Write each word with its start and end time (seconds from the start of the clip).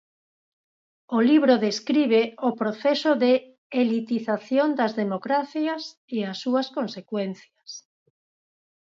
O 1.17 1.19
libro 1.29 1.53
describe 1.67 2.21
o 2.47 2.49
proceso 2.61 3.11
de 3.23 3.31
elitización 3.81 4.67
das 4.79 4.91
democracias 5.01 5.81
e 6.15 6.17
as 6.31 6.37
súas 6.43 6.67
consecuencias. 6.77 7.69